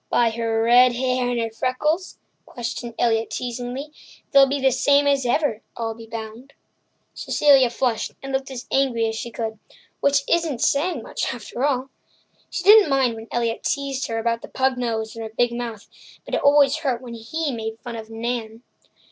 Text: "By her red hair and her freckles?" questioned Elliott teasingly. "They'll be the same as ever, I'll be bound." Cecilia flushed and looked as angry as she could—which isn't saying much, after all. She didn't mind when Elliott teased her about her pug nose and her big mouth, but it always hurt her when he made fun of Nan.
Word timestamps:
"By 0.09 0.31
her 0.31 0.63
red 0.63 0.93
hair 0.95 1.29
and 1.29 1.39
her 1.39 1.51
freckles?" 1.51 2.17
questioned 2.47 2.95
Elliott 2.97 3.29
teasingly. 3.29 3.91
"They'll 4.31 4.47
be 4.47 4.59
the 4.59 4.71
same 4.71 5.05
as 5.05 5.27
ever, 5.27 5.61
I'll 5.77 5.93
be 5.93 6.07
bound." 6.07 6.53
Cecilia 7.13 7.69
flushed 7.69 8.13
and 8.23 8.31
looked 8.33 8.49
as 8.49 8.65
angry 8.71 9.05
as 9.05 9.15
she 9.15 9.29
could—which 9.29 10.23
isn't 10.27 10.59
saying 10.63 11.03
much, 11.03 11.31
after 11.31 11.63
all. 11.63 11.91
She 12.49 12.63
didn't 12.63 12.89
mind 12.89 13.13
when 13.13 13.27
Elliott 13.31 13.61
teased 13.61 14.07
her 14.07 14.17
about 14.17 14.41
her 14.41 14.49
pug 14.49 14.75
nose 14.75 15.15
and 15.15 15.23
her 15.23 15.33
big 15.37 15.51
mouth, 15.53 15.87
but 16.25 16.33
it 16.33 16.41
always 16.41 16.77
hurt 16.77 16.97
her 16.97 17.03
when 17.03 17.13
he 17.13 17.51
made 17.51 17.77
fun 17.77 17.95
of 17.95 18.09
Nan. 18.09 18.63